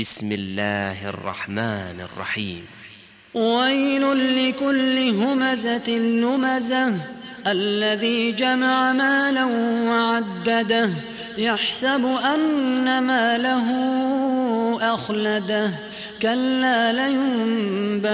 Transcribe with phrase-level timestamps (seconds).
[0.00, 2.66] بسم الله الرحمن الرحيم.
[3.34, 4.04] ويل
[4.48, 6.94] لكل همزة لمزة
[7.46, 9.44] الذي جمع مالا
[9.90, 10.90] وعدده
[11.38, 13.66] يحسب أن ماله
[14.94, 15.70] أخلده.
[16.22, 18.10] كلا لينبذن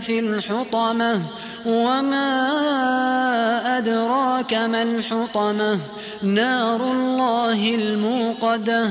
[0.00, 1.22] في الحطمة
[1.66, 2.28] وما
[3.78, 5.80] أدراك ما الحطمة.
[6.22, 8.90] نار الله الموقدة